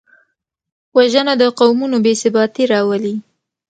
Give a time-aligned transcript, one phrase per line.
[0.97, 3.15] وژنه د قومونو بېثباتي راولي